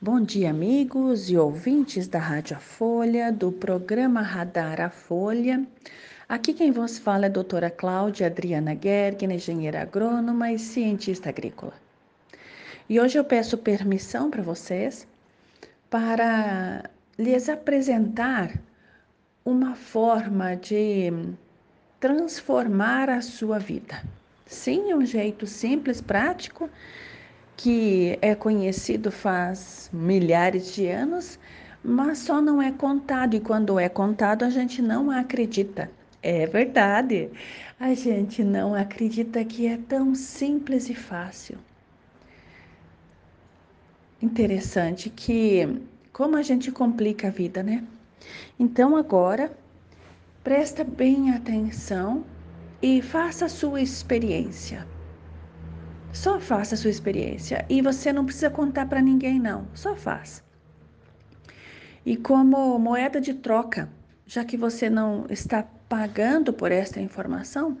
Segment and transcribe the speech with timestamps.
[0.00, 5.66] Bom dia, amigos e ouvintes da Rádio A Folha, do programa Radar A Folha.
[6.28, 11.72] Aqui quem vos fala é a doutora Cláudia Adriana Gergen, engenheira agrônoma e cientista agrícola.
[12.88, 15.04] E hoje eu peço permissão para vocês
[15.90, 16.88] para
[17.18, 18.56] lhes apresentar
[19.44, 21.12] uma forma de
[21.98, 24.00] transformar a sua vida.
[24.46, 26.70] Sim, é um jeito simples, prático
[27.58, 31.40] que é conhecido faz milhares de anos,
[31.82, 35.90] mas só não é contado, e quando é contado a gente não acredita.
[36.22, 37.28] É verdade,
[37.80, 41.58] a gente não acredita que é tão simples e fácil.
[44.22, 47.84] Interessante que como a gente complica a vida, né?
[48.58, 49.50] Então agora
[50.44, 52.24] presta bem atenção
[52.80, 54.86] e faça a sua experiência.
[56.12, 60.42] Só faça a sua experiência e você não precisa contar para ninguém não, só faz.
[62.04, 63.88] E como moeda de troca,
[64.26, 67.78] já que você não está pagando por esta informação,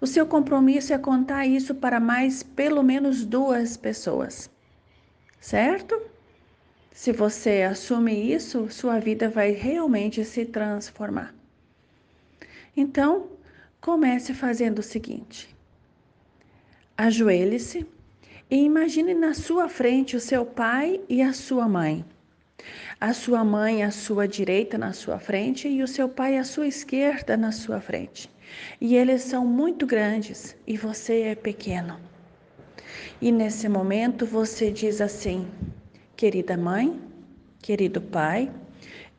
[0.00, 4.50] o seu compromisso é contar isso para mais pelo menos duas pessoas.
[5.40, 6.00] Certo?
[6.92, 11.34] Se você assume isso, sua vida vai realmente se transformar.
[12.76, 13.30] Então,
[13.80, 15.55] comece fazendo o seguinte:
[16.98, 17.86] Ajoelhe-se
[18.50, 22.02] e imagine na sua frente o seu pai e a sua mãe.
[22.98, 26.66] A sua mãe à sua direita na sua frente e o seu pai à sua
[26.66, 28.30] esquerda na sua frente.
[28.80, 32.00] E eles são muito grandes e você é pequeno.
[33.20, 35.46] E nesse momento você diz assim:
[36.16, 36.98] Querida mãe,
[37.60, 38.50] querido pai,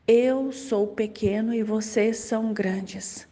[0.04, 3.28] eu sou pequeno e vocês são grandes.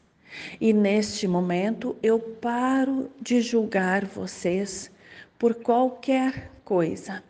[0.60, 4.90] E neste momento eu paro de julgar vocês
[5.38, 7.22] por qualquer coisa.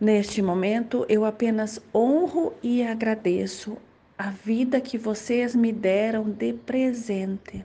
[0.00, 3.76] Neste momento eu apenas honro e agradeço
[4.18, 7.64] a vida que vocês me deram de presente.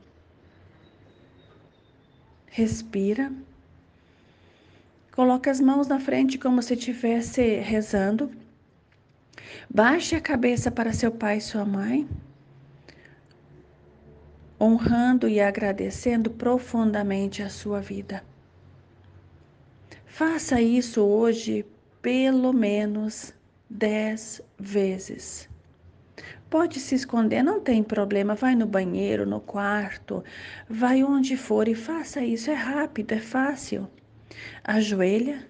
[2.47, 3.31] Respira.
[5.11, 8.31] Coloca as mãos na frente como se estivesse rezando.
[9.69, 12.07] Baixe a cabeça para seu pai e sua mãe
[14.59, 18.23] honrando e agradecendo profundamente a sua vida.
[20.05, 21.65] Faça isso hoje
[22.01, 23.33] pelo menos
[23.69, 25.49] dez vezes.
[26.49, 28.33] Pode se esconder, não tem problema.
[28.33, 30.23] Vai no banheiro, no quarto,
[30.67, 32.49] vai onde for e faça isso.
[32.49, 33.87] É rápido, é fácil.
[34.63, 35.47] Ajoelha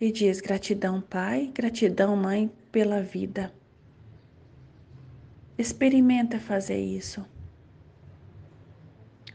[0.00, 3.52] e diz gratidão, Pai, gratidão, Mãe, pela vida.
[5.56, 7.24] Experimenta fazer isso.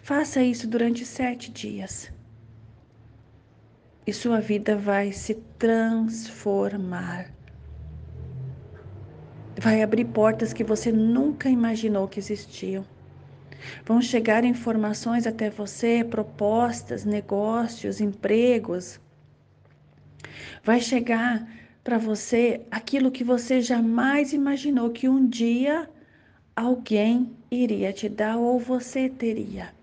[0.07, 2.09] Faça isso durante sete dias
[4.05, 7.29] e sua vida vai se transformar.
[9.59, 12.85] Vai abrir portas que você nunca imaginou que existiam.
[13.83, 19.01] Vão chegar informações até você, propostas, negócios, empregos.
[20.63, 21.45] Vai chegar
[21.83, 25.89] para você aquilo que você jamais imaginou que um dia
[26.55, 29.75] alguém iria te dar ou você teria.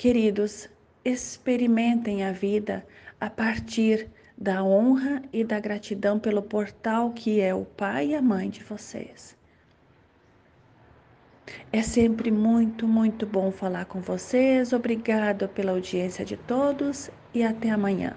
[0.00, 0.66] Queridos,
[1.04, 2.86] experimentem a vida
[3.20, 8.22] a partir da honra e da gratidão pelo portal que é o pai e a
[8.22, 9.36] mãe de vocês.
[11.70, 14.72] É sempre muito, muito bom falar com vocês.
[14.72, 18.16] Obrigado pela audiência de todos e até amanhã.